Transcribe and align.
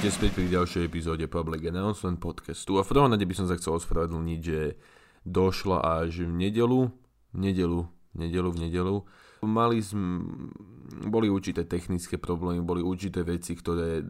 Vítajte 0.00 0.16
späť 0.16 0.32
pri 0.32 0.48
ďalšej 0.48 0.82
epizóde 0.88 1.28
Public 1.28 1.60
Announcement 1.68 2.16
podcastu. 2.16 2.80
A 2.80 2.88
v 2.88 2.88
prvom 2.88 3.12
rade 3.12 3.20
by 3.20 3.36
som 3.36 3.44
sa 3.44 3.60
chcel 3.60 3.76
ospravedlniť, 3.76 4.40
že 4.40 4.80
došla 5.28 5.76
až 5.76 6.24
v 6.24 6.32
nedelu, 6.40 6.88
v 6.88 7.36
nedelu, 7.36 7.84
v 7.84 8.16
nedelu, 8.16 8.48
v 8.48 8.58
nedelu. 8.64 8.96
Mali 9.44 9.84
sme, 9.84 10.24
boli 11.04 11.28
určité 11.28 11.68
technické 11.68 12.16
problémy, 12.16 12.64
boli 12.64 12.80
určité 12.80 13.20
veci, 13.28 13.52
ktoré 13.52 14.00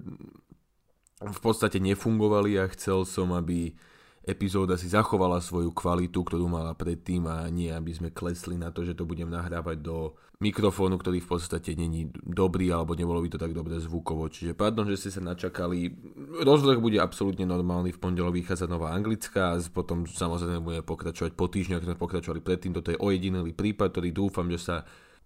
v 1.26 1.40
podstate 1.42 1.82
nefungovali 1.82 2.54
a 2.62 2.70
chcel 2.70 3.02
som, 3.02 3.34
aby 3.34 3.74
epizóda 4.24 4.76
si 4.76 4.92
zachovala 4.92 5.40
svoju 5.40 5.72
kvalitu, 5.72 6.20
ktorú 6.20 6.46
mala 6.46 6.76
predtým 6.76 7.24
a 7.24 7.48
nie, 7.48 7.72
aby 7.72 7.90
sme 7.90 8.08
klesli 8.12 8.60
na 8.60 8.68
to, 8.68 8.84
že 8.84 8.92
to 8.92 9.08
budem 9.08 9.32
nahrávať 9.32 9.80
do 9.80 10.14
mikrofónu, 10.40 10.96
ktorý 10.96 11.20
v 11.20 11.30
podstate 11.36 11.76
není 11.76 12.08
dobrý 12.16 12.72
alebo 12.72 12.96
nebolo 12.96 13.20
by 13.20 13.28
to 13.28 13.38
tak 13.40 13.52
dobre 13.52 13.76
zvukovo. 13.76 14.28
Čiže 14.32 14.56
pardon, 14.56 14.88
že 14.88 14.96
ste 14.96 15.10
sa 15.12 15.20
načakali. 15.20 15.92
Rozvrh 16.40 16.80
bude 16.80 16.96
absolútne 16.96 17.44
normálny, 17.44 17.92
v 17.92 18.00
pondelok 18.00 18.40
vychádza 18.40 18.64
nová 18.64 18.96
anglická 18.96 19.52
a 19.52 19.60
potom 19.68 20.08
samozrejme 20.08 20.64
bude 20.64 20.80
pokračovať 20.80 21.36
po 21.36 21.52
týždňoch, 21.52 21.84
sme 21.84 21.96
pokračovali 22.00 22.40
predtým. 22.40 22.72
Toto 22.72 22.88
je 22.88 23.00
ojedinelý 23.00 23.52
prípad, 23.52 23.92
ktorý 23.92 24.16
dúfam, 24.16 24.48
že 24.48 24.60
sa 24.64 24.76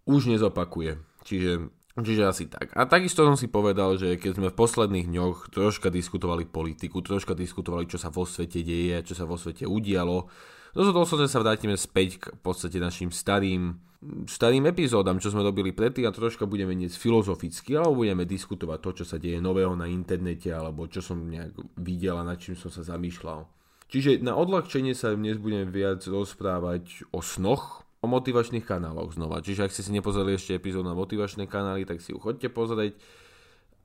už 0.02 0.34
nezopakuje. 0.34 0.98
Čiže 1.22 1.70
Čiže 1.94 2.22
asi 2.26 2.44
tak. 2.50 2.74
A 2.74 2.90
takisto 2.90 3.22
som 3.22 3.38
si 3.38 3.46
povedal, 3.46 3.94
že 3.94 4.18
keď 4.18 4.32
sme 4.34 4.48
v 4.50 4.58
posledných 4.58 5.06
dňoch 5.06 5.54
troška 5.54 5.94
diskutovali 5.94 6.42
politiku, 6.42 6.98
troška 6.98 7.38
diskutovali, 7.38 7.86
čo 7.86 8.02
sa 8.02 8.10
vo 8.10 8.26
svete 8.26 8.66
deje, 8.66 8.98
čo 9.06 9.14
sa 9.14 9.22
vo 9.22 9.38
svete 9.38 9.62
udialo, 9.62 10.26
rozhodol 10.74 11.06
som, 11.06 11.22
že 11.22 11.30
sa 11.30 11.38
vrátime 11.38 11.78
späť 11.78 12.18
k 12.18 12.24
v 12.34 12.40
podstate 12.42 12.82
našim 12.82 13.14
starým, 13.14 13.78
starým 14.26 14.66
epizódam, 14.66 15.22
čo 15.22 15.30
sme 15.30 15.46
robili 15.46 15.70
predtým 15.70 16.10
a 16.10 16.10
troška 16.10 16.50
budeme 16.50 16.74
niesť 16.74 16.98
filozoficky, 16.98 17.78
alebo 17.78 18.02
budeme 18.02 18.26
diskutovať 18.26 18.78
to, 18.82 18.90
čo 18.98 19.04
sa 19.06 19.22
deje 19.22 19.38
nového 19.38 19.78
na 19.78 19.86
internete, 19.86 20.50
alebo 20.50 20.90
čo 20.90 20.98
som 20.98 21.22
nejak 21.22 21.78
videl 21.78 22.18
a 22.18 22.26
nad 22.26 22.42
čím 22.42 22.58
som 22.58 22.74
sa 22.74 22.82
zamýšľal. 22.82 23.46
Čiže 23.86 24.18
na 24.18 24.34
odľahčenie 24.34 24.98
sa 24.98 25.14
dnes 25.14 25.38
budem 25.38 25.70
viac 25.70 26.02
rozprávať 26.02 27.06
o 27.14 27.22
snoch, 27.22 27.83
o 28.04 28.12
motivačných 28.12 28.68
kanáloch 28.68 29.16
znova. 29.16 29.40
Čiže 29.40 29.64
ak 29.64 29.72
ste 29.72 29.82
si 29.82 29.96
nepozreli 29.96 30.36
ešte 30.36 30.52
epizódu 30.52 30.92
na 30.92 30.96
motivačné 30.96 31.48
kanály, 31.48 31.88
tak 31.88 32.04
si 32.04 32.12
ju 32.12 32.20
chodte 32.20 32.46
pozrieť, 32.52 32.94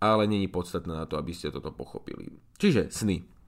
ale 0.03 0.27
není 0.27 0.51
podstatné 0.51 0.91
na 0.91 1.07
to, 1.07 1.15
aby 1.15 1.31
ste 1.31 1.55
toto 1.55 1.71
pochopili. 1.71 2.27
Čiže 2.59 2.91
sny. 2.91 3.39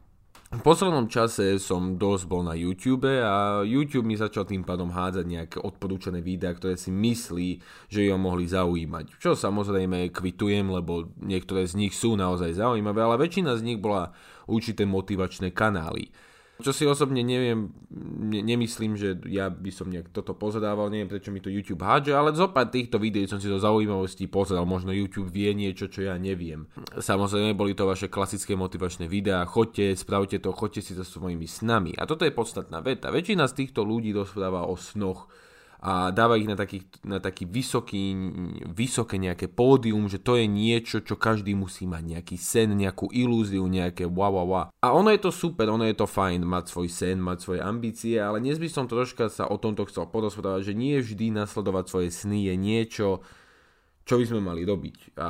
V 0.52 0.60
poslednom 0.68 1.08
čase 1.08 1.56
som 1.64 1.96
dosť 1.96 2.28
bol 2.28 2.44
na 2.44 2.60
YouTube 2.60 3.08
a 3.08 3.64
YouTube 3.64 4.04
mi 4.04 4.20
začal 4.20 4.44
tým 4.44 4.68
pádom 4.68 4.92
hádzať 4.92 5.24
nejaké 5.24 5.58
odporúčané 5.64 6.20
videá, 6.20 6.52
ktoré 6.52 6.76
si 6.76 6.92
myslí, 6.92 7.64
že 7.88 8.12
ho 8.12 8.20
mohli 8.20 8.52
zaujímať. 8.52 9.16
Čo 9.16 9.40
samozrejme 9.40 10.12
kvitujem, 10.12 10.68
lebo 10.68 11.08
niektoré 11.24 11.64
z 11.64 11.80
nich 11.80 11.96
sú 11.96 12.20
naozaj 12.20 12.60
zaujímavé, 12.60 13.00
ale 13.00 13.24
väčšina 13.24 13.56
z 13.56 13.64
nich 13.64 13.80
bola 13.80 14.12
určité 14.44 14.84
motivačné 14.84 15.56
kanály. 15.56 16.12
Čo 16.62 16.72
si 16.72 16.86
osobne 16.86 17.26
neviem, 17.26 17.74
ne, 18.22 18.46
nemyslím, 18.46 18.94
že 18.94 19.18
ja 19.28 19.50
by 19.50 19.72
som 19.74 19.90
nejak 19.90 20.14
toto 20.14 20.38
pozerával, 20.38 20.94
neviem 20.94 21.10
prečo 21.10 21.34
mi 21.34 21.42
to 21.42 21.50
YouTube 21.50 21.82
hádže, 21.82 22.14
ale 22.14 22.38
zo 22.38 22.48
pár 22.54 22.70
týchto 22.70 23.02
videí 23.02 23.26
som 23.26 23.42
si 23.42 23.50
to 23.50 23.58
zaujímavosti 23.58 24.30
pozeral, 24.30 24.70
možno 24.70 24.94
YouTube 24.94 25.34
vie 25.34 25.52
niečo, 25.58 25.90
čo 25.90 26.06
ja 26.06 26.16
neviem. 26.22 26.70
Samozrejme 26.96 27.58
boli 27.58 27.74
to 27.74 27.90
vaše 27.90 28.08
klasické 28.08 28.54
motivačné 28.54 29.10
videá, 29.10 29.44
choďte, 29.50 29.98
spravte 29.98 30.38
to, 30.38 30.54
choďte 30.54 30.82
si 30.86 30.94
to 30.94 31.02
svojimi 31.02 31.50
snami. 31.50 31.98
A 31.98 32.06
toto 32.06 32.24
je 32.24 32.32
podstatná 32.32 32.80
veta. 32.80 33.10
Väčšina 33.10 33.50
z 33.50 33.66
týchto 33.66 33.82
ľudí 33.82 34.14
rozpráva 34.14 34.70
o 34.70 34.78
snoch, 34.78 35.28
a 35.82 36.14
dáva 36.14 36.38
ich 36.38 36.46
na, 36.46 36.54
taký, 36.54 36.86
na 37.02 37.18
taký 37.18 37.50
vysoký, 37.50 38.14
vysoké 38.70 39.18
nejaké 39.18 39.50
pódium, 39.50 40.06
že 40.06 40.22
to 40.22 40.38
je 40.38 40.46
niečo, 40.46 41.02
čo 41.02 41.18
každý 41.18 41.58
musí 41.58 41.90
mať, 41.90 42.22
nejaký 42.22 42.38
sen, 42.38 42.78
nejakú 42.78 43.10
ilúziu, 43.10 43.66
nejaké 43.66 44.06
wow, 44.06 44.30
wow, 44.30 44.46
wow. 44.46 44.66
A 44.78 44.94
ono 44.94 45.10
je 45.10 45.26
to 45.26 45.34
super, 45.34 45.66
ono 45.74 45.90
je 45.90 45.98
to 45.98 46.06
fajn 46.06 46.46
mať 46.46 46.70
svoj 46.70 46.86
sen, 46.86 47.18
mať 47.18 47.38
svoje 47.42 47.60
ambície, 47.66 48.22
ale 48.22 48.38
dnes 48.38 48.62
by 48.62 48.70
som 48.70 48.86
troška 48.86 49.26
sa 49.34 49.50
o 49.50 49.58
tomto 49.58 49.90
chcel 49.90 50.06
porozprávať, 50.06 50.70
že 50.70 50.78
nie 50.78 51.02
vždy 51.02 51.34
nasledovať 51.34 51.86
svoje 51.90 52.10
sny 52.14 52.54
je 52.54 52.56
niečo, 52.62 53.08
čo 54.06 54.18
by 54.22 54.26
sme 54.26 54.42
mali 54.42 54.62
robiť 54.66 55.18
a 55.18 55.30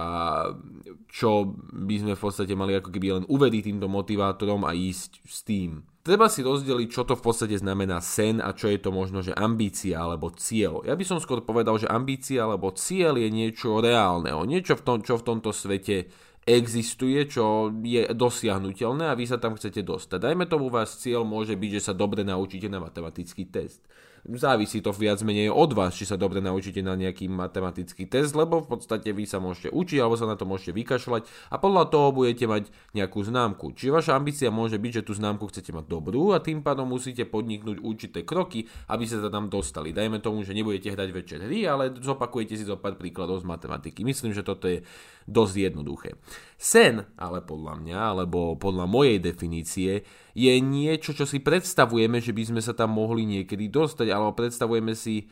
čo 1.12 1.48
by 1.76 1.96
sme 1.96 2.14
v 2.16 2.24
podstate 2.24 2.56
mali 2.56 2.76
ako 2.76 2.92
keby 2.92 3.08
len 3.20 3.26
uvediť 3.28 3.72
týmto 3.72 3.88
motivátorom 3.92 4.68
a 4.68 4.76
ísť 4.76 5.24
s 5.28 5.48
tým. 5.48 5.84
Treba 6.02 6.26
si 6.34 6.42
rozdeliť, 6.42 6.90
čo 6.90 7.06
to 7.06 7.14
v 7.14 7.22
podstate 7.22 7.54
znamená 7.62 8.02
sen 8.02 8.42
a 8.42 8.58
čo 8.58 8.74
je 8.74 8.82
to 8.82 8.90
možno, 8.90 9.22
že 9.22 9.38
ambícia 9.38 10.02
alebo 10.02 10.34
cieľ. 10.34 10.82
Ja 10.82 10.98
by 10.98 11.06
som 11.06 11.22
skôr 11.22 11.46
povedal, 11.46 11.78
že 11.78 11.86
ambícia 11.86 12.42
alebo 12.42 12.74
cieľ 12.74 13.22
je 13.22 13.30
niečo 13.30 13.78
reálneho, 13.78 14.42
niečo 14.50 14.74
v 14.74 14.82
tom, 14.82 14.98
čo 15.06 15.22
v 15.22 15.26
tomto 15.30 15.54
svete 15.54 16.10
existuje, 16.42 17.30
čo 17.30 17.70
je 17.86 18.10
dosiahnutelné 18.18 19.14
a 19.14 19.18
vy 19.18 19.30
sa 19.30 19.38
tam 19.38 19.54
chcete 19.54 19.86
dostať. 19.86 20.26
Dajme 20.26 20.50
tomu, 20.50 20.74
váš 20.74 20.98
cieľ 20.98 21.22
môže 21.22 21.54
byť, 21.54 21.72
že 21.78 21.86
sa 21.86 21.94
dobre 21.94 22.26
naučíte 22.26 22.66
na 22.66 22.82
matematický 22.82 23.46
test 23.54 23.86
závisí 24.26 24.82
to 24.82 24.94
viac 24.94 25.22
menej 25.26 25.50
od 25.50 25.74
vás, 25.74 25.98
či 25.98 26.06
sa 26.06 26.20
dobre 26.20 26.44
naučíte 26.44 26.86
na 26.86 26.94
nejaký 26.94 27.26
matematický 27.32 28.06
test, 28.06 28.38
lebo 28.38 28.62
v 28.62 28.78
podstate 28.78 29.10
vy 29.16 29.26
sa 29.26 29.42
môžete 29.42 29.74
učiť 29.74 29.98
alebo 29.98 30.16
sa 30.18 30.30
na 30.30 30.38
to 30.38 30.46
môžete 30.46 30.78
vykašľať 30.78 31.26
a 31.50 31.56
podľa 31.58 31.84
toho 31.90 32.08
budete 32.14 32.46
mať 32.46 32.70
nejakú 32.94 33.22
známku. 33.26 33.74
Čiže 33.74 33.92
vaša 33.92 34.12
ambícia 34.18 34.54
môže 34.54 34.78
byť, 34.78 35.02
že 35.02 35.06
tú 35.08 35.14
známku 35.18 35.50
chcete 35.50 35.74
mať 35.74 35.86
dobrú 35.90 36.36
a 36.36 36.44
tým 36.44 36.62
pádom 36.62 36.86
musíte 36.86 37.26
podniknúť 37.26 37.82
určité 37.82 38.22
kroky, 38.22 38.70
aby 38.90 39.04
sa 39.10 39.22
tam 39.32 39.50
dostali. 39.50 39.96
Dajme 39.96 40.22
tomu, 40.22 40.46
že 40.46 40.54
nebudete 40.54 40.94
hrať 40.94 41.10
večer 41.10 41.40
hry, 41.42 41.66
ale 41.66 41.90
zopakujete 41.96 42.54
si 42.58 42.66
zo 42.68 42.78
pár 42.78 43.00
príkladov 43.02 43.42
z 43.42 43.50
matematiky. 43.50 44.06
Myslím, 44.06 44.38
že 44.38 44.46
toto 44.46 44.70
je 44.70 44.86
dosť 45.26 45.56
jednoduché. 45.72 46.18
Sen, 46.62 47.10
ale 47.18 47.42
podľa 47.42 47.74
mňa, 47.82 47.98
alebo 47.98 48.54
podľa 48.58 48.86
mojej 48.86 49.18
definície, 49.18 50.06
je 50.32 50.54
niečo, 50.62 51.12
čo 51.12 51.26
si 51.28 51.44
predstavujeme, 51.44 52.24
že 52.24 52.32
by 52.32 52.44
sme 52.54 52.62
sa 52.64 52.72
tam 52.72 52.96
mohli 52.96 53.28
niekedy 53.28 53.68
dostať, 53.68 54.11
alebo 54.12 54.36
predstavujeme 54.36 54.94
si 54.94 55.32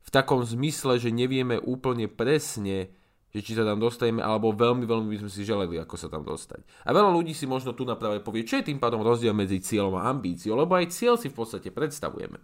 v 0.00 0.10
takom 0.10 0.40
zmysle, 0.46 0.96
že 0.96 1.12
nevieme 1.12 1.60
úplne 1.60 2.08
presne, 2.08 2.94
že 3.30 3.40
či 3.46 3.54
sa 3.54 3.62
tam 3.62 3.78
dostaneme, 3.78 4.24
alebo 4.24 4.50
veľmi, 4.50 4.82
veľmi 4.82 5.06
by 5.14 5.18
sme 5.22 5.30
si 5.30 5.46
želeli, 5.46 5.78
ako 5.78 5.94
sa 5.94 6.10
tam 6.10 6.26
dostať. 6.26 6.66
A 6.82 6.90
veľa 6.90 7.14
ľudí 7.14 7.30
si 7.30 7.46
možno 7.46 7.76
tu 7.76 7.86
naprave 7.86 8.18
povie, 8.18 8.42
čo 8.42 8.58
je 8.58 8.72
tým 8.72 8.82
pádom 8.82 9.06
rozdiel 9.06 9.30
medzi 9.30 9.62
cieľom 9.62 10.02
a 10.02 10.10
ambíciou, 10.10 10.58
lebo 10.58 10.74
aj 10.74 10.90
cieľ 10.90 11.14
si 11.14 11.30
v 11.30 11.38
podstate 11.38 11.70
predstavujeme. 11.70 12.42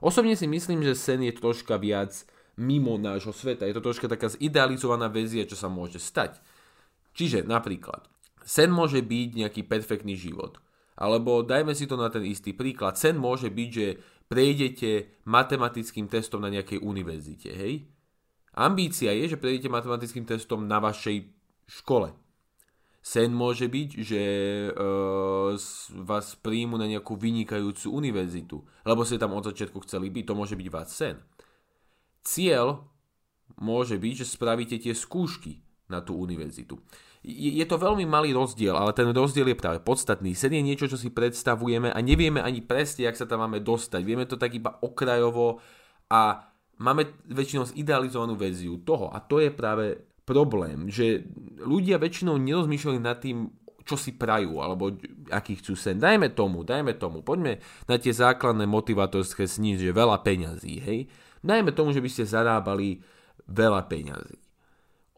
Osobne 0.00 0.32
si 0.32 0.48
myslím, 0.48 0.80
že 0.80 0.96
sen 0.96 1.20
je 1.20 1.32
troška 1.36 1.76
viac 1.76 2.24
mimo 2.56 2.96
nášho 2.96 3.34
sveta. 3.34 3.68
Je 3.68 3.76
to 3.76 3.84
troška 3.84 4.08
taká 4.08 4.32
zidealizovaná 4.32 5.12
väzia, 5.12 5.44
čo 5.44 5.58
sa 5.58 5.68
môže 5.68 6.00
stať. 6.00 6.40
Čiže 7.14 7.44
napríklad, 7.44 8.08
sen 8.42 8.72
môže 8.72 9.04
byť 9.04 9.28
nejaký 9.44 9.62
perfektný 9.68 10.16
život. 10.16 10.58
Alebo 10.94 11.42
dajme 11.42 11.74
si 11.74 11.90
to 11.90 11.98
na 11.98 12.06
ten 12.06 12.22
istý 12.22 12.54
príklad. 12.54 12.94
Sen 12.94 13.18
môže 13.18 13.50
byť, 13.50 13.70
že 13.74 13.98
prejdete 14.28 15.22
matematickým 15.28 16.08
testom 16.08 16.40
na 16.40 16.50
nejakej 16.50 16.80
univerzite, 16.80 17.50
hej? 17.52 17.88
Ambícia 18.54 19.10
je, 19.10 19.34
že 19.34 19.40
prejdete 19.40 19.66
matematickým 19.66 20.24
testom 20.24 20.64
na 20.70 20.78
vašej 20.78 21.26
škole. 21.66 22.14
Sen 23.04 23.36
môže 23.36 23.68
byť, 23.68 23.90
že 24.00 24.22
uh, 24.72 25.52
vás 26.08 26.26
príjmu 26.40 26.80
na 26.80 26.88
nejakú 26.88 27.20
vynikajúcu 27.20 27.92
univerzitu, 27.92 28.64
lebo 28.88 29.04
ste 29.04 29.20
tam 29.20 29.36
od 29.36 29.44
začiatku 29.44 29.84
chceli 29.84 30.08
byť, 30.08 30.24
to 30.24 30.38
môže 30.38 30.56
byť 30.56 30.68
váš 30.72 30.88
sen. 30.96 31.16
Cieľ 32.24 32.80
môže 33.60 34.00
byť, 34.00 34.24
že 34.24 34.32
spravíte 34.32 34.80
tie 34.80 34.96
skúšky 34.96 35.60
na 35.92 36.00
tú 36.00 36.16
univerzitu 36.16 36.80
je 37.24 37.64
to 37.64 37.80
veľmi 37.80 38.04
malý 38.04 38.36
rozdiel, 38.36 38.76
ale 38.76 38.92
ten 38.92 39.08
rozdiel 39.08 39.48
je 39.48 39.56
práve 39.56 39.80
podstatný. 39.80 40.36
Sen 40.36 40.52
je 40.52 40.60
niečo, 40.60 40.84
čo 40.84 41.00
si 41.00 41.08
predstavujeme 41.08 41.88
a 41.88 41.98
nevieme 42.04 42.44
ani 42.44 42.60
presne, 42.60 43.08
jak 43.08 43.16
sa 43.16 43.24
tam 43.24 43.48
máme 43.48 43.64
dostať. 43.64 44.00
Vieme 44.04 44.28
to 44.28 44.36
tak 44.36 44.52
iba 44.52 44.76
okrajovo 44.84 45.64
a 46.12 46.52
máme 46.76 47.24
väčšinou 47.24 47.64
zidealizovanú 47.64 48.36
verziu 48.36 48.76
toho. 48.84 49.08
A 49.08 49.24
to 49.24 49.40
je 49.40 49.48
práve 49.48 50.04
problém, 50.28 50.92
že 50.92 51.24
ľudia 51.64 51.96
väčšinou 51.96 52.36
nerozmýšľajú 52.36 53.00
nad 53.00 53.16
tým, 53.16 53.48
čo 53.88 53.96
si 53.96 54.16
prajú, 54.16 54.60
alebo 54.60 54.92
aký 55.32 55.60
chcú 55.64 55.76
sen. 55.76 55.96
Dajme 55.96 56.32
tomu, 56.36 56.60
dajme 56.60 56.92
tomu, 56.96 57.24
poďme 57.24 57.60
na 57.88 57.96
tie 57.96 58.12
základné 58.12 58.68
motivatorské 58.68 59.48
sny, 59.48 59.80
že 59.80 59.96
veľa 59.96 60.20
peňazí, 60.20 60.80
hej. 60.80 61.08
Dajme 61.44 61.72
tomu, 61.72 61.92
že 61.92 62.04
by 62.04 62.08
ste 62.08 62.24
zarábali 62.28 63.04
veľa 63.48 63.84
peňazí. 63.88 64.40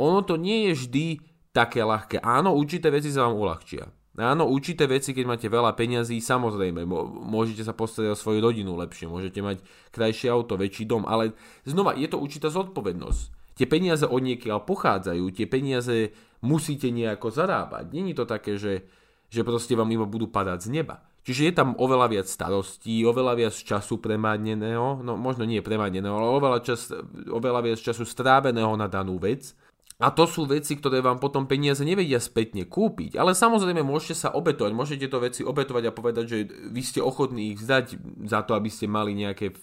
Ono 0.03 0.23
to 0.27 0.35
nie 0.35 0.71
je 0.71 0.73
vždy 0.75 1.07
také 1.57 1.81
ľahké. 1.81 2.21
Áno, 2.21 2.53
určité 2.53 2.93
veci 2.93 3.09
sa 3.09 3.25
vám 3.25 3.41
uľahčia. 3.41 3.89
Áno, 4.17 4.49
určité 4.49 4.89
veci, 4.89 5.13
keď 5.13 5.25
máte 5.29 5.49
veľa 5.49 5.77
peňazí, 5.77 6.21
samozrejme, 6.25 6.89
môžete 7.29 7.65
sa 7.65 7.77
postarať 7.77 8.13
o 8.13 8.21
svoju 8.21 8.41
rodinu 8.41 8.73
lepšie, 8.77 9.09
môžete 9.09 9.45
mať 9.45 9.61
krajšie 9.93 10.33
auto, 10.33 10.57
väčší 10.57 10.89
dom, 10.89 11.05
ale 11.05 11.37
znova, 11.69 11.93
je 11.97 12.09
to 12.09 12.17
určitá 12.17 12.49
zodpovednosť. 12.49 13.57
Tie 13.57 13.69
peniaze 13.69 14.05
od 14.09 14.21
niekiaľ 14.21 14.65
pochádzajú, 14.65 15.25
tie 15.33 15.45
peniaze 15.49 16.17
musíte 16.45 16.89
nejako 16.93 17.29
zarábať. 17.29 17.93
Není 17.93 18.17
to 18.17 18.25
také, 18.29 18.57
že, 18.57 18.89
že 19.29 19.45
proste 19.45 19.77
vám 19.77 19.89
iba 19.93 20.09
budú 20.09 20.29
padať 20.33 20.65
z 20.65 20.69
neba. 20.81 21.05
Čiže 21.25 21.43
je 21.51 21.53
tam 21.53 21.77
oveľa 21.77 22.07
viac 22.09 22.29
starostí, 22.29 23.05
oveľa 23.05 23.35
viac 23.37 23.57
času 23.57 24.01
premádneného, 24.01 25.05
no 25.05 25.19
možno 25.21 25.45
nie 25.45 25.61
premádneného, 25.61 26.15
ale 26.15 26.29
oveľa, 26.41 26.59
čas, 26.65 26.89
oveľa 27.29 27.61
viac 27.67 27.81
času 27.83 28.07
stráveného 28.07 28.73
na 28.79 28.89
danú 28.89 29.21
vec 29.21 29.53
A 29.97 30.13
to 30.13 30.29
sú 30.29 30.45
veci, 30.45 30.77
ktoré 30.77 31.01
vám 31.01 31.17
potom 31.17 31.49
peniaze 31.49 31.81
nevedia 31.81 32.21
spätne 32.21 32.69
kúpiť. 32.69 33.17
Ale 33.17 33.33
samozrejme 33.33 33.81
môžete 33.81 34.29
sa 34.29 34.29
obetovať, 34.37 34.73
môžete 34.77 35.09
to 35.09 35.25
veci 35.25 35.41
obetovať 35.41 35.89
a 35.89 35.97
povedať, 35.97 36.25
že 36.29 36.39
vy 36.69 36.83
ste 36.85 37.01
ochotní 37.01 37.57
ich 37.57 37.65
zdať 37.65 37.97
za 38.29 38.45
to, 38.45 38.53
aby 38.53 38.69
ste 38.69 38.93
mali 38.93 39.17
nejaké, 39.17 39.57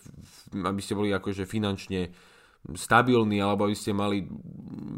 aby 0.57 0.81
ste 0.81 0.97
boli 0.97 1.13
akože 1.13 1.45
finančne 1.45 2.09
stabilní 2.65 3.45
alebo 3.45 3.69
aby 3.69 3.77
ste 3.77 3.93
mali 3.93 4.25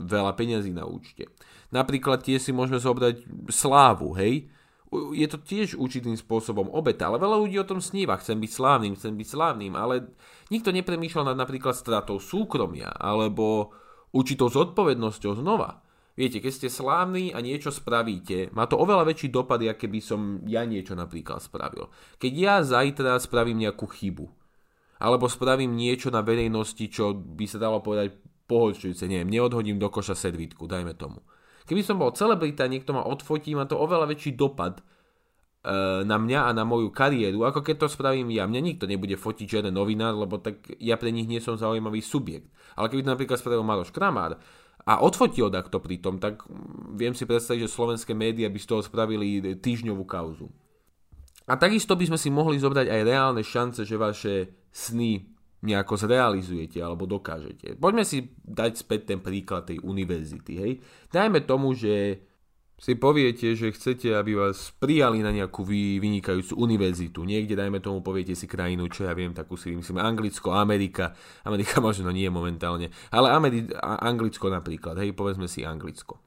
veľa 0.08 0.40
peňazí 0.40 0.72
na 0.72 0.88
účte. 0.88 1.28
Napríklad 1.76 2.24
tie 2.24 2.40
si 2.40 2.56
môžeme 2.56 2.80
zobrať 2.80 3.28
slávu, 3.52 4.16
hej? 4.16 4.48
Je 5.12 5.28
to 5.28 5.42
tiež 5.42 5.76
určitým 5.76 6.16
spôsobom 6.16 6.72
obeta, 6.72 7.12
ale 7.12 7.20
veľa 7.20 7.44
ľudí 7.44 7.60
o 7.60 7.68
tom 7.68 7.84
sníva. 7.84 8.16
Chcem 8.24 8.40
byť 8.40 8.52
slávnym, 8.56 8.96
chcem 8.96 9.12
byť 9.20 9.28
slávnym, 9.28 9.76
ale 9.76 10.16
nikto 10.48 10.72
nepremýšľal 10.72 11.36
nad 11.36 11.42
napríklad 11.44 11.76
stratou 11.76 12.24
súkromia 12.24 12.96
alebo 12.96 13.76
určitou 14.16 14.48
zodpovednosťou 14.48 15.44
znova. 15.44 15.84
Viete, 16.16 16.40
keď 16.40 16.52
ste 16.56 16.70
slávni 16.72 17.36
a 17.36 17.44
niečo 17.44 17.76
spravíte, 17.76 18.48
má 18.56 18.72
to 18.72 18.80
oveľa 18.80 19.12
väčší 19.12 19.36
dopad, 19.36 19.60
ako 19.60 19.76
keby 19.76 20.00
som 20.00 20.40
ja 20.48 20.64
niečo 20.64 20.96
napríklad 20.96 21.44
spravil. 21.44 21.92
Keď 22.16 22.32
ja 22.32 22.56
zajtra 22.64 23.20
spravím 23.20 23.68
nejakú 23.68 23.84
chybu, 23.84 24.24
alebo 25.04 25.28
spravím 25.28 25.76
niečo 25.76 26.08
na 26.08 26.24
verejnosti, 26.24 26.88
čo 26.88 27.12
by 27.12 27.46
sa 27.52 27.60
dalo 27.60 27.84
povedať 27.84 28.16
pohodčujúce, 28.48 29.12
neviem, 29.12 29.28
neodhodím 29.28 29.76
do 29.76 29.92
koša 29.92 30.16
sedvitku, 30.16 30.72
dajme 30.72 30.96
tomu. 30.96 31.20
Keby 31.68 31.84
som 31.84 32.00
bol 32.00 32.16
celebrita, 32.16 32.64
niekto 32.72 32.96
ma 32.96 33.04
odfotí, 33.04 33.52
má 33.52 33.68
to 33.68 33.76
oveľa 33.76 34.08
väčší 34.08 34.40
dopad, 34.40 34.80
na 36.06 36.18
mňa 36.22 36.40
a 36.46 36.50
na 36.54 36.62
moju 36.62 36.94
kariéru, 36.94 37.42
ako 37.42 37.66
keď 37.66 37.76
to 37.82 37.88
spravím 37.90 38.30
ja. 38.30 38.46
Mňa 38.46 38.62
nikto 38.62 38.86
nebude 38.86 39.18
fotiť 39.18 39.58
žiaden 39.58 39.74
novinár, 39.74 40.14
lebo 40.14 40.38
tak 40.38 40.62
ja 40.78 40.94
pre 40.94 41.10
nich 41.10 41.26
nie 41.26 41.42
som 41.42 41.58
zaujímavý 41.58 42.06
subjekt. 42.06 42.54
Ale 42.78 42.94
keby 42.94 43.02
to 43.02 43.14
napríklad 43.18 43.42
spravil 43.42 43.66
Maroš 43.66 43.90
Kramár 43.90 44.38
a 44.86 45.02
odfotil 45.02 45.50
takto 45.50 45.82
pritom, 45.82 46.22
tak 46.22 46.46
viem 46.94 47.18
si 47.18 47.26
predstaviť, 47.26 47.66
že 47.66 47.74
slovenské 47.74 48.14
médiá 48.14 48.46
by 48.54 48.60
z 48.62 48.70
toho 48.70 48.82
spravili 48.86 49.58
týždňovú 49.58 50.06
kauzu. 50.06 50.46
A 51.50 51.58
takisto 51.58 51.98
by 51.98 52.14
sme 52.14 52.18
si 52.22 52.30
mohli 52.30 52.62
zobrať 52.62 52.90
aj 52.90 53.02
reálne 53.02 53.42
šance, 53.42 53.82
že 53.82 53.98
vaše 53.98 54.66
sny 54.70 55.26
nejako 55.66 55.98
zrealizujete 55.98 56.78
alebo 56.78 57.10
dokážete. 57.10 57.74
Poďme 57.82 58.06
si 58.06 58.30
dať 58.46 58.86
späť 58.86 59.14
ten 59.14 59.20
príklad 59.22 59.66
tej 59.66 59.82
univerzity. 59.82 60.54
Hej? 60.54 60.72
Dajme 61.10 61.42
tomu, 61.42 61.74
že 61.74 62.22
si 62.76 63.00
poviete, 63.00 63.56
že 63.56 63.72
chcete, 63.72 64.12
aby 64.12 64.36
vás 64.36 64.76
prijali 64.76 65.24
na 65.24 65.32
nejakú 65.32 65.64
vynikajúcu 65.64 66.60
univerzitu. 66.60 67.24
Niekde, 67.24 67.56
dajme 67.56 67.80
tomu, 67.80 68.04
poviete 68.04 68.36
si 68.36 68.52
krajinu, 68.52 68.92
čo 68.92 69.08
ja 69.08 69.16
viem, 69.16 69.32
takú 69.32 69.56
si 69.56 69.72
myslím, 69.72 70.04
Anglicko, 70.04 70.52
Amerika. 70.52 71.16
Amerika 71.48 71.80
možno 71.88 72.12
nie 72.12 72.28
momentálne, 72.28 72.92
ale 73.16 73.32
Ameri- 73.32 73.72
Anglicko 73.80 74.52
napríklad, 74.52 75.00
hej, 75.00 75.16
povedzme 75.16 75.48
si 75.48 75.64
Anglicko. 75.64 76.20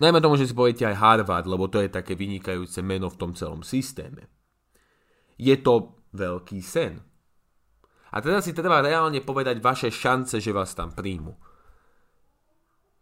Dajme 0.00 0.18
tomu, 0.18 0.40
že 0.40 0.48
si 0.48 0.56
poviete 0.56 0.88
aj 0.88 0.96
Harvard, 0.96 1.46
lebo 1.46 1.68
to 1.68 1.78
je 1.78 1.92
také 1.92 2.16
vynikajúce 2.16 2.80
meno 2.80 3.12
v 3.12 3.20
tom 3.20 3.30
celom 3.36 3.60
systéme. 3.60 4.32
Je 5.36 5.54
to 5.60 6.00
veľký 6.16 6.58
sen. 6.64 7.04
A 8.10 8.18
teda 8.18 8.42
si 8.42 8.50
treba 8.50 8.82
reálne 8.82 9.22
povedať 9.22 9.62
vaše 9.62 9.92
šance, 9.92 10.42
že 10.42 10.50
vás 10.50 10.74
tam 10.74 10.90
príjmu. 10.90 11.49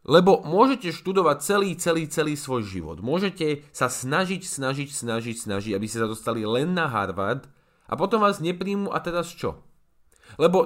Lebo 0.08 0.40
môžete 0.40 0.88
študovať 0.88 1.36
celý, 1.44 1.76
celý, 1.76 2.08
celý 2.08 2.32
svoj 2.32 2.64
život. 2.64 3.04
Môžete 3.04 3.68
sa 3.76 3.92
snažiť, 3.92 4.40
snažiť, 4.40 4.88
snažiť, 4.88 5.36
snažiť, 5.36 5.72
aby 5.76 5.84
ste 5.84 6.00
sa 6.00 6.08
dostali 6.08 6.48
len 6.48 6.72
na 6.72 6.88
Harvard 6.88 7.44
a 7.84 7.92
potom 7.92 8.24
vás 8.24 8.40
nepríjmu 8.40 8.88
a 8.88 8.98
teraz 9.04 9.36
čo? 9.36 9.60
Lebo 10.40 10.64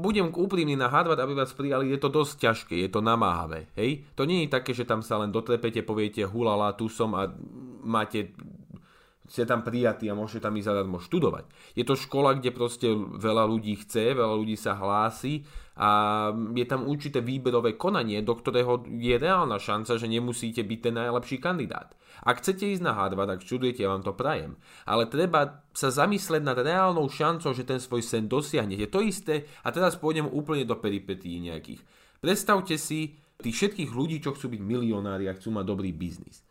budem 0.00 0.32
úprimný 0.32 0.76
na 0.76 0.88
Harvard, 0.88 1.20
aby 1.20 1.32
vás 1.32 1.52
prijali, 1.56 1.92
je 1.92 2.00
to 2.00 2.12
dosť 2.12 2.34
ťažké, 2.44 2.74
je 2.76 2.90
to 2.92 3.00
namáhavé. 3.00 3.68
Hej? 3.76 4.04
To 4.16 4.28
nie 4.28 4.44
je 4.44 4.52
také, 4.52 4.76
že 4.76 4.84
tam 4.84 5.00
sa 5.00 5.20
len 5.20 5.32
dotrepete, 5.32 5.80
poviete 5.84 6.24
hulala, 6.28 6.76
tu 6.76 6.92
som 6.92 7.16
a 7.16 7.28
máte 7.84 8.36
ste 9.28 9.44
tam 9.44 9.60
prijatí 9.60 10.08
a 10.08 10.16
môžete 10.16 10.48
tam 10.48 10.56
ísť 10.56 10.68
zadarmo 10.72 10.98
študovať. 10.98 11.44
Je 11.76 11.84
to 11.84 11.94
škola, 11.94 12.34
kde 12.40 12.50
proste 12.50 12.88
veľa 12.96 13.44
ľudí 13.44 13.76
chce, 13.84 14.16
veľa 14.16 14.34
ľudí 14.34 14.56
sa 14.56 14.74
hlási 14.74 15.44
a 15.78 15.90
je 16.34 16.66
tam 16.66 16.88
určité 16.88 17.22
výberové 17.22 17.78
konanie, 17.78 18.18
do 18.24 18.34
ktorého 18.34 18.82
je 18.88 19.14
reálna 19.14 19.62
šanca, 19.62 19.94
že 19.94 20.10
nemusíte 20.10 20.66
byť 20.66 20.78
ten 20.82 20.94
najlepší 20.98 21.38
kandidát. 21.38 21.94
Ak 22.26 22.42
chcete 22.42 22.66
ísť 22.66 22.82
na 22.82 22.98
Harvard, 22.98 23.30
ak 23.30 23.46
študujete, 23.46 23.86
ja 23.86 23.94
vám 23.94 24.02
to 24.02 24.10
prajem. 24.10 24.58
Ale 24.82 25.06
treba 25.06 25.62
sa 25.70 25.94
zamyslieť 25.94 26.42
nad 26.42 26.58
reálnou 26.58 27.06
šancou, 27.06 27.54
že 27.54 27.62
ten 27.62 27.78
svoj 27.78 28.02
sen 28.02 28.26
dosiahnete. 28.26 28.90
To 28.90 28.98
isté, 28.98 29.46
a 29.62 29.70
teraz 29.70 29.94
pôjdem 29.94 30.26
úplne 30.26 30.66
do 30.66 30.74
peripetí 30.74 31.38
nejakých. 31.38 31.78
Predstavte 32.18 32.74
si 32.74 33.14
tých 33.38 33.54
všetkých 33.54 33.90
ľudí, 33.94 34.18
čo 34.18 34.34
chcú 34.34 34.50
byť 34.50 34.62
milionári 34.66 35.30
a 35.30 35.36
chcú 35.38 35.54
mať 35.54 35.62
dobrý 35.62 35.94
biznis. 35.94 36.42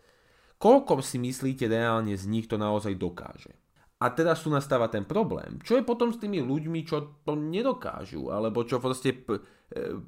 Koľko 0.57 1.06
si 1.06 1.21
myslíte 1.21 1.69
reálne 1.69 2.18
z 2.18 2.25
nich 2.25 2.50
to 2.50 2.57
naozaj 2.57 2.98
dokáže? 2.98 3.54
A 3.98 4.13
teraz 4.13 4.45
tu 4.45 4.54
nastáva 4.54 4.89
ten 4.89 5.06
problém. 5.06 5.57
Čo 5.62 5.77
je 5.77 5.86
potom 5.86 6.13
s 6.13 6.21
tými 6.21 6.42
ľuďmi, 6.42 6.86
čo 6.86 7.21
to 7.25 7.33
nedokážu? 7.33 8.30
Alebo 8.30 8.62
čo 8.62 8.77
proste 8.77 9.13
p- 9.13 9.42
e, 9.74 10.01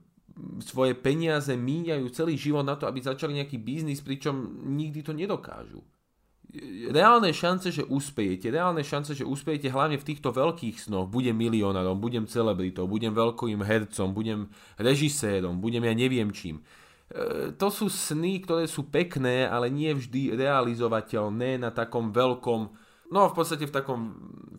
svoje 0.61 0.93
peniaze 0.93 1.49
míňajú 1.53 2.05
celý 2.13 2.37
život 2.37 2.61
na 2.61 2.77
to, 2.77 2.85
aby 2.85 3.01
začali 3.01 3.41
nejaký 3.41 3.57
biznis, 3.57 4.05
pričom 4.05 4.61
nikdy 4.77 5.01
to 5.01 5.13
nedokážu. 5.13 5.81
Reálne 6.89 7.29
šance, 7.29 7.69
že 7.69 7.85
uspejete, 7.85 8.49
reálne 8.49 8.81
šance, 8.81 9.13
že 9.13 9.25
uspejete 9.25 9.69
hlavne 9.69 10.01
v 10.01 10.07
týchto 10.13 10.33
veľkých 10.33 10.81
snoch, 10.81 11.05
budem 11.05 11.37
milionárom, 11.37 12.01
budem 12.01 12.25
celebritou, 12.25 12.89
budem 12.89 13.13
veľkým 13.13 13.61
hercom, 13.61 14.17
budem 14.17 14.49
režisérom, 14.81 15.61
budem 15.61 15.85
ja 15.85 15.93
neviem 15.93 16.33
čím 16.33 16.61
E, 16.61 16.88
to 17.57 17.67
sú 17.73 17.89
sny, 17.89 18.45
ktoré 18.45 18.69
sú 18.69 18.85
pekné, 18.85 19.49
ale 19.49 19.73
nie 19.73 19.89
vždy 19.89 20.37
realizovateľné 20.37 21.57
na 21.57 21.73
takom 21.73 22.13
veľkom, 22.13 22.61
no 23.09 23.19
v 23.25 23.33
podstate 23.33 23.65
v, 23.65 23.73
takom, 23.73 24.01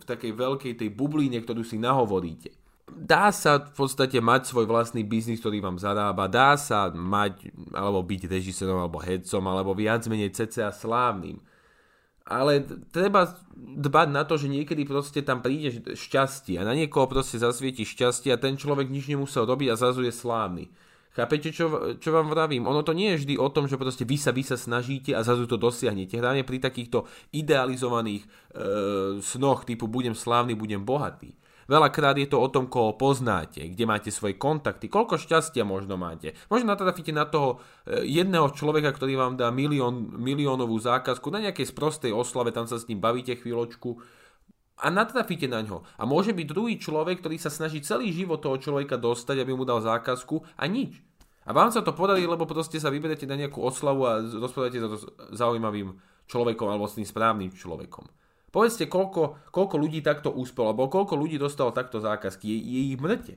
v 0.03 0.05
takej 0.05 0.33
veľkej 0.35 0.73
tej 0.75 0.91
bublíne, 0.91 1.39
ktorú 1.39 1.63
si 1.63 1.79
nahovoríte. 1.79 2.51
Dá 2.91 3.31
sa 3.31 3.63
v 3.63 3.71
podstate 3.71 4.19
mať 4.19 4.51
svoj 4.51 4.67
vlastný 4.67 5.07
biznis, 5.07 5.39
ktorý 5.39 5.63
vám 5.63 5.79
zarába, 5.79 6.27
dá 6.27 6.59
sa 6.59 6.91
mať, 6.91 7.55
alebo 7.71 8.03
byť 8.03 8.27
režisérom, 8.27 8.83
alebo 8.83 8.99
hercom, 8.99 9.47
alebo 9.47 9.71
viac 9.79 10.03
menej 10.11 10.35
cca 10.35 10.75
slávnym. 10.75 11.39
Ale 12.27 12.67
treba 12.91 13.31
dbať 13.55 14.09
na 14.11 14.27
to, 14.27 14.39
že 14.39 14.51
niekedy 14.51 14.83
proste 14.87 15.23
tam 15.23 15.39
príde 15.39 15.83
šťastie 15.95 16.59
a 16.59 16.67
na 16.67 16.75
niekoho 16.75 17.07
proste 17.07 17.39
zasvieti 17.39 17.87
šťastie 17.87 18.35
a 18.35 18.43
ten 18.43 18.59
človek 18.59 18.91
nič 18.91 19.07
nemusel 19.07 19.47
robiť 19.47 19.71
a 19.71 19.79
zrazu 19.79 20.03
je 20.03 20.15
slávny. 20.15 20.71
Chápete, 21.11 21.51
čo, 21.51 21.99
čo 21.99 22.11
vám 22.15 22.31
vravím? 22.31 22.71
Ono 22.71 22.87
to 22.87 22.95
nie 22.95 23.11
je 23.15 23.27
vždy 23.27 23.35
o 23.35 23.51
tom, 23.51 23.67
že 23.67 23.75
proste 23.75 24.07
vy 24.07 24.15
sa, 24.15 24.31
vy 24.31 24.47
sa 24.47 24.55
snažíte 24.55 25.11
a 25.11 25.27
zrazu 25.27 25.51
to 25.51 25.59
dosiahnete. 25.59 26.15
Hlavne 26.15 26.47
pri 26.47 26.63
takýchto 26.63 27.11
idealizovaných 27.35 28.23
e, 28.23 28.29
snoch 29.19 29.67
typu 29.67 29.91
budem 29.91 30.15
slávny, 30.15 30.55
budem 30.55 30.87
bohatý. 30.87 31.35
Veľakrát 31.67 32.19
je 32.19 32.27
to 32.27 32.39
o 32.39 32.51
tom, 32.51 32.67
koho 32.67 32.99
poznáte, 32.99 33.63
kde 33.63 33.85
máte 33.87 34.11
svoje 34.11 34.35
kontakty, 34.35 34.91
koľko 34.91 35.23
šťastia 35.23 35.63
možno 35.63 35.95
máte. 35.95 36.35
Možno 36.51 36.75
natrafíte 36.75 37.11
na 37.11 37.27
toho 37.27 37.59
e, 37.87 38.07
jedného 38.07 38.47
človeka, 38.55 38.95
ktorý 38.95 39.19
vám 39.19 39.35
dá 39.35 39.51
milión, 39.51 40.15
miliónovú 40.15 40.79
zákazku 40.79 41.27
na 41.35 41.43
nejakej 41.51 41.75
sprostej 41.75 42.15
oslave, 42.15 42.55
tam 42.55 42.71
sa 42.71 42.79
s 42.79 42.87
ním 42.87 43.03
bavíte 43.03 43.35
chvíľočku 43.35 43.99
a 44.81 44.89
natrafíte 44.89 45.45
na 45.47 45.61
ňo. 45.61 45.85
A 46.01 46.09
môže 46.09 46.33
byť 46.33 46.47
druhý 46.49 46.81
človek, 46.81 47.21
ktorý 47.21 47.37
sa 47.37 47.53
snaží 47.53 47.85
celý 47.85 48.11
život 48.11 48.41
toho 48.41 48.57
človeka 48.57 48.97
dostať, 48.97 49.45
aby 49.45 49.53
mu 49.53 49.69
dal 49.69 49.85
zákazku 49.85 50.41
a 50.57 50.65
nič. 50.65 50.97
A 51.45 51.53
vám 51.53 51.69
sa 51.73 51.85
to 51.85 51.93
podarí, 51.93 52.25
lebo 52.25 52.49
proste 52.49 52.81
sa 52.81 52.93
vyberete 52.93 53.29
na 53.29 53.37
nejakú 53.37 53.61
oslavu 53.61 54.09
a 54.09 54.21
rozprávate 54.21 54.81
sa 54.81 54.89
to 54.89 54.97
zaujímavým 55.37 55.97
človekom 56.29 56.69
alebo 56.69 56.89
s 56.89 56.97
tým 56.97 57.09
správnym 57.09 57.51
človekom. 57.53 58.09
Povedzte, 58.51 58.91
koľko, 58.91 59.51
koľko 59.55 59.77
ľudí 59.79 60.03
takto 60.03 60.35
úspelo, 60.35 60.75
alebo 60.75 60.91
koľko 60.91 61.15
ľudí 61.15 61.39
dostalo 61.39 61.71
takto 61.71 62.03
zákazky, 62.03 62.51
je, 62.51 62.59
je 62.59 62.81
ich 62.95 62.99
mŕte. 62.99 63.35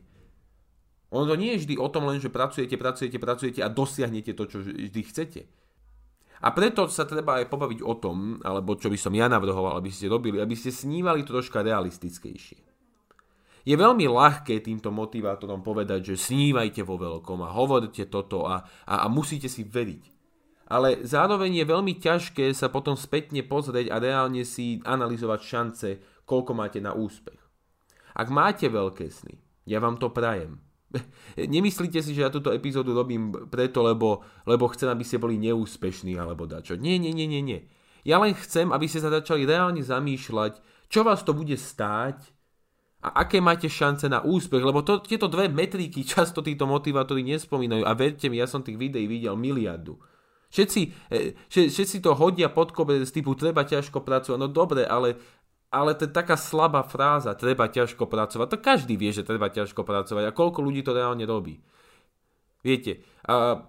Ono 1.14 1.30
to 1.30 1.38
nie 1.38 1.54
je 1.54 1.62
vždy 1.66 1.76
o 1.78 1.88
tom 1.94 2.10
len, 2.10 2.18
že 2.18 2.34
pracujete, 2.34 2.74
pracujete, 2.74 3.22
pracujete 3.22 3.60
a 3.62 3.70
dosiahnete 3.70 4.34
to, 4.34 4.50
čo 4.50 4.66
vždy 4.66 5.02
chcete. 5.06 5.46
A 6.44 6.52
preto 6.52 6.92
sa 6.92 7.08
treba 7.08 7.40
aj 7.40 7.48
pobaviť 7.48 7.80
o 7.88 7.96
tom, 7.96 8.36
alebo 8.44 8.76
čo 8.76 8.92
by 8.92 9.00
som 9.00 9.16
ja 9.16 9.32
navrhoval, 9.32 9.80
aby 9.80 9.88
ste 9.88 10.12
robili, 10.12 10.44
aby 10.44 10.60
ste 10.60 10.76
snívali 10.76 11.24
troška 11.24 11.64
realistickejšie. 11.64 12.60
Je 13.64 13.76
veľmi 13.80 14.04
ľahké 14.12 14.60
týmto 14.60 14.92
motivátorom 14.92 15.64
povedať, 15.64 16.14
že 16.14 16.20
snívajte 16.20 16.84
vo 16.84 17.00
veľkom 17.00 17.48
a 17.48 17.56
hovorte 17.56 18.12
toto 18.12 18.44
a, 18.44 18.60
a, 18.84 18.96
a 19.04 19.08
musíte 19.08 19.48
si 19.48 19.64
veriť. 19.64 20.12
Ale 20.68 21.08
zároveň 21.08 21.64
je 21.64 21.72
veľmi 21.72 21.94
ťažké 21.96 22.52
sa 22.52 22.68
potom 22.68 23.00
spätne 23.00 23.40
pozrieť 23.48 23.88
a 23.88 24.04
reálne 24.04 24.44
si 24.44 24.84
analyzovať 24.84 25.40
šance, 25.40 25.90
koľko 26.28 26.52
máte 26.52 26.84
na 26.84 26.92
úspech. 26.92 27.40
Ak 28.20 28.28
máte 28.28 28.68
veľké 28.68 29.08
sny, 29.08 29.40
ja 29.64 29.80
vám 29.80 29.96
to 29.96 30.12
prajem, 30.12 30.60
Nemyslíte 31.54 32.00
si, 32.00 32.14
že 32.14 32.24
ja 32.26 32.34
túto 32.34 32.54
epizódu 32.54 32.94
robím 32.94 33.34
preto, 33.50 33.82
lebo, 33.82 34.22
lebo 34.46 34.70
chcem, 34.72 34.90
aby 34.90 35.04
ste 35.06 35.18
boli 35.18 35.42
neúspešní 35.42 36.14
alebo 36.18 36.46
dačo. 36.46 36.78
Nie, 36.78 37.02
nie, 37.02 37.12
nie, 37.12 37.26
nie, 37.26 37.42
nie. 37.42 37.60
Ja 38.04 38.20
len 38.20 38.36
chcem, 38.36 38.70
aby 38.70 38.86
ste 38.86 39.00
sa 39.00 39.10
začali 39.10 39.48
reálne 39.48 39.80
zamýšľať, 39.80 40.60
čo 40.92 41.02
vás 41.02 41.24
to 41.24 41.32
bude 41.32 41.56
stáť 41.56 42.20
a 43.04 43.28
aké 43.28 43.44
máte 43.44 43.68
šance 43.68 44.08
na 44.08 44.24
úspech, 44.24 44.64
lebo 44.64 44.80
to, 44.84 45.04
tieto 45.04 45.28
dve 45.28 45.52
metriky 45.52 46.08
často 46.14 46.40
títo 46.40 46.70
motivátori 46.70 47.24
nespomínajú 47.24 47.84
a 47.84 47.94
verte 47.96 48.28
mi, 48.32 48.40
ja 48.40 48.48
som 48.48 48.64
tých 48.64 48.80
videí 48.80 49.08
videl 49.08 49.36
miliardu. 49.36 50.00
Všetci, 50.54 50.82
e, 51.10 51.34
všetci 51.50 51.98
to 52.06 52.14
hodia 52.14 52.46
pod 52.54 52.78
koberec 52.78 53.10
typu 53.10 53.34
treba 53.34 53.66
ťažko 53.66 54.06
pracovať, 54.06 54.38
no 54.38 54.46
dobre, 54.46 54.86
ale, 54.86 55.18
ale 55.74 55.98
to 55.98 56.06
je 56.06 56.14
taká 56.14 56.38
slabá 56.38 56.86
fráza, 56.86 57.34
treba 57.34 57.66
ťažko 57.66 58.06
pracovať, 58.06 58.48
to 58.54 58.62
každý 58.62 58.94
vie, 58.94 59.10
že 59.10 59.26
treba 59.26 59.50
ťažko 59.50 59.82
pracovať 59.82 60.30
a 60.30 60.36
koľko 60.38 60.62
ľudí 60.62 60.86
to 60.86 60.94
reálne 60.94 61.26
robí. 61.26 61.58
Viete, 62.62 63.02
a 63.26 63.66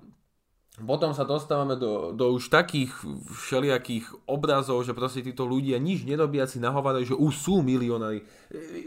potom 0.74 1.14
sa 1.14 1.22
dostávame 1.22 1.78
do, 1.78 2.10
do 2.10 2.34
už 2.34 2.50
takých 2.50 2.90
všelijakých 3.30 4.10
obrazov, 4.26 4.82
že 4.82 4.90
proste 4.90 5.22
títo 5.22 5.46
ľudia 5.46 5.78
nič 5.78 6.02
nerobia, 6.02 6.50
si 6.50 6.58
nahovárajú, 6.58 7.14
že 7.14 7.16
už 7.16 7.32
sú 7.32 7.54
milionári. 7.62 8.26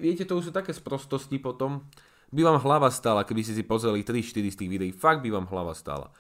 Viete, 0.04 0.28
to 0.28 0.36
už 0.36 0.52
sú 0.52 0.54
také 0.54 0.76
sprostosti 0.76 1.40
potom. 1.40 1.88
By 2.28 2.44
vám 2.44 2.60
hlava 2.60 2.92
stála, 2.92 3.24
keby 3.24 3.40
si 3.40 3.56
si 3.56 3.64
pozreli 3.64 4.04
3-4 4.04 4.52
z 4.52 4.58
tých 4.60 4.72
videí. 4.72 4.92
Fakt 4.92 5.24
by 5.24 5.32
vám 5.32 5.48
hlava 5.48 5.72
stála. 5.72 6.12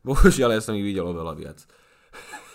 Bohužiaľ, 0.00 0.56
ja 0.56 0.64
som 0.64 0.72
ich 0.72 0.88
videl 0.88 1.04
oveľa 1.04 1.34
viac. 1.36 1.58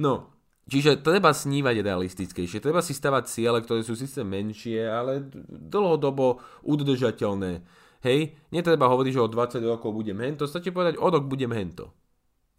No, 0.00 0.31
čiže 0.66 1.02
treba 1.02 1.34
snívať 1.34 1.82
realistickejšie. 1.82 2.62
Treba 2.62 2.84
si 2.84 2.94
stavať 2.94 3.30
ciele, 3.30 3.58
ktoré 3.62 3.82
sú 3.82 3.98
síce 3.98 4.22
menšie, 4.22 4.86
ale 4.86 5.26
dlhodobo 5.48 6.42
udržateľné 6.66 7.82
Hej, 8.02 8.34
netreba 8.50 8.90
hovoriť, 8.90 9.14
že 9.14 9.22
o 9.22 9.30
20 9.30 9.62
rokov 9.62 9.94
budem 9.94 10.18
hento, 10.18 10.50
stačí 10.50 10.74
povedať, 10.74 10.98
o 10.98 11.06
rok 11.06 11.22
budem 11.30 11.54
hento. 11.54 11.94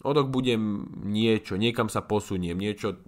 O 0.08 0.16
rok 0.16 0.32
budem 0.32 0.88
niečo, 1.04 1.60
niekam 1.60 1.92
sa 1.92 2.00
posuniem, 2.00 2.56
niečo, 2.56 3.04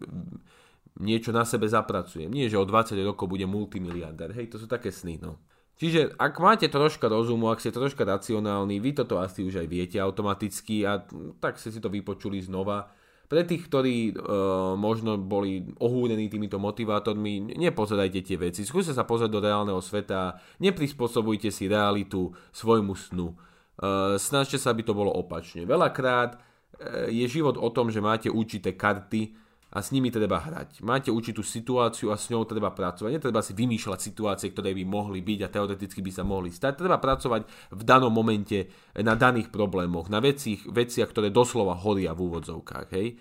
niečo 0.99 1.31
na 1.31 1.47
sebe 1.47 1.71
zapracujem. 1.71 2.27
Nie, 2.27 2.51
že 2.51 2.59
o 2.59 2.67
20 2.67 2.99
rokov 3.07 3.31
budem 3.31 3.47
multimiliardár. 3.47 4.35
Hej, 4.35 4.51
to 4.51 4.59
sú 4.59 4.67
také 4.67 4.91
sny, 4.91 5.15
no. 5.23 5.39
Čiže 5.79 6.15
ak 6.19 6.39
máte 6.39 6.67
troška 6.67 7.07
rozumu, 7.07 7.51
ak 7.51 7.63
ste 7.63 7.71
troška 7.71 8.03
racionálni, 8.03 8.83
vy 8.83 8.95
toto 8.95 9.19
asi 9.19 9.43
už 9.43 9.63
aj 9.63 9.67
viete 9.67 9.97
automaticky 9.99 10.87
a 10.87 11.03
tak 11.39 11.59
ste 11.59 11.71
si 11.71 11.79
to 11.83 11.91
vypočuli 11.91 12.39
znova 12.39 12.87
pre 13.25 13.41
tých, 13.46 13.65
ktorí 13.65 14.13
uh, 14.13 14.77
možno 14.77 15.17
boli 15.17 15.65
ohúdení 15.82 16.29
týmito 16.29 16.62
motivátormi, 16.62 17.58
nepozerajte 17.58 18.22
tie 18.22 18.38
veci, 18.38 18.62
skúste 18.62 18.94
sa 18.94 19.05
pozrieť 19.05 19.32
do 19.34 19.41
reálneho 19.41 19.82
sveta, 19.82 20.38
neprispôsobujte 20.62 21.50
si 21.50 21.65
realitu 21.65 22.34
svojmu 22.53 22.94
snu. 22.94 23.34
Uh, 23.75 24.15
snažte 24.22 24.62
sa, 24.62 24.72
aby 24.72 24.86
to 24.86 24.94
bolo 24.96 25.12
opačne. 25.13 25.65
Veľakrát 25.65 26.38
uh, 26.38 27.10
je 27.10 27.25
život 27.27 27.58
o 27.58 27.70
tom, 27.74 27.89
že 27.89 28.03
máte 28.03 28.29
určité 28.29 28.74
karty 28.77 29.44
a 29.75 29.84
s 29.84 29.91
nimi 29.91 30.08
treba 30.08 30.39
hrať. 30.39 30.79
Máte 30.88 31.12
určitú 31.12 31.44
situáciu 31.44 32.08
a 32.08 32.15
s 32.15 32.32
ňou 32.32 32.48
treba 32.48 32.72
pracovať. 32.72 33.12
Netreba 33.12 33.44
si 33.44 33.51
vymýšľať 33.51 34.00
situácie, 34.00 34.55
ktoré 34.55 34.72
by 34.72 34.88
mohli 34.88 35.20
byť 35.20 35.39
a 35.44 35.51
teoreticky 35.51 36.00
by 36.00 36.12
sa 36.15 36.24
mohli 36.24 36.48
stať. 36.48 36.79
Treba 36.79 36.96
pracovať 36.96 37.44
v 37.75 37.82
danom 37.84 38.08
momente 38.08 38.72
na 38.96 39.20
daných 39.20 39.51
problémoch, 39.51 40.08
na 40.08 40.24
veciach, 40.24 40.72
veciach 40.72 41.12
ktoré 41.12 41.27
doslova 41.27 41.75
horia 41.75 42.15
v 42.15 42.24
úvodzovkách. 42.24 42.88
Hej? 42.96 43.20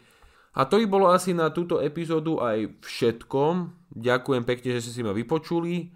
A 0.55 0.71
to 0.71 0.79
by 0.79 0.87
bolo 0.87 1.11
asi 1.11 1.35
na 1.35 1.51
túto 1.51 1.83
epizódu 1.83 2.39
aj 2.39 2.79
všetko. 2.87 3.75
Ďakujem 3.91 4.47
pekne, 4.47 4.79
že 4.79 4.87
ste 4.87 4.93
si 4.95 5.03
ma 5.03 5.11
vypočuli. 5.11 5.91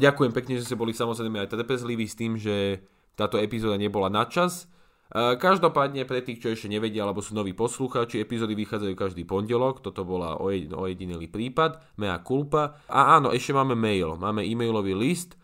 Ďakujem 0.00 0.32
pekne, 0.32 0.56
že 0.56 0.64
ste 0.64 0.80
boli 0.80 0.96
samozrejme 0.96 1.44
aj 1.44 1.52
trpezliví 1.52 2.08
s 2.08 2.16
tým, 2.16 2.40
že 2.40 2.80
táto 3.12 3.36
epizóda 3.36 3.76
nebola 3.76 4.08
na 4.08 4.24
čas. 4.24 4.64
Každopádne 5.10 6.06
pre 6.06 6.22
tých, 6.22 6.38
čo 6.38 6.54
ešte 6.54 6.70
nevedia, 6.70 7.02
alebo 7.02 7.18
sú 7.18 7.34
noví 7.34 7.50
poslucháči, 7.50 8.22
epizódy 8.22 8.54
vychádzajú 8.54 8.94
každý 8.94 9.26
pondelok, 9.26 9.82
toto 9.82 10.06
bola 10.06 10.38
ojedinelý 10.38 11.26
prípad, 11.26 11.82
mea 11.98 12.22
culpa. 12.22 12.78
A 12.86 13.18
áno, 13.18 13.34
ešte 13.34 13.50
máme 13.50 13.74
mail, 13.74 14.14
máme 14.14 14.46
e-mailový 14.46 14.94
list, 14.94 15.34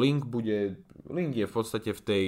link 0.00 0.24
bude, 0.24 0.80
link 1.12 1.36
je 1.36 1.44
v 1.44 1.52
podstate 1.52 1.92
v 1.92 2.00
tej 2.00 2.24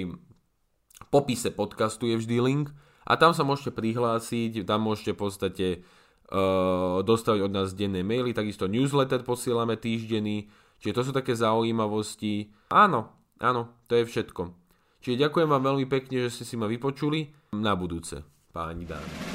popise 1.09 1.49
podcastu 1.49 2.05
je 2.05 2.21
vždy 2.21 2.37
link 2.37 2.67
a 3.07 3.17
tam 3.17 3.33
sa 3.33 3.41
môžete 3.41 3.73
prihlásiť, 3.73 4.61
tam 4.67 4.85
môžete 4.85 5.17
v 5.17 5.19
podstate 5.19 5.67
uh, 6.29 7.01
dostať 7.01 7.49
od 7.49 7.51
nás 7.55 7.73
denné 7.73 8.05
maily, 8.05 8.35
takisto 8.35 8.69
newsletter 8.69 9.25
posielame 9.25 9.73
týždenný, 9.79 10.51
čiže 10.77 10.95
to 10.95 11.01
sú 11.07 11.11
také 11.15 11.33
zaujímavosti. 11.33 12.53
Áno, 12.69 13.09
áno, 13.41 13.73
to 13.89 13.97
je 13.97 14.05
všetko. 14.05 14.58
Čiže 14.99 15.27
ďakujem 15.27 15.49
vám 15.49 15.63
veľmi 15.63 15.85
pekne, 15.87 16.27
že 16.27 16.41
ste 16.41 16.43
si 16.43 16.55
ma 16.59 16.67
vypočuli. 16.67 17.31
Na 17.55 17.73
budúce, 17.75 18.19
páni 18.51 18.83
dámy. 18.83 19.28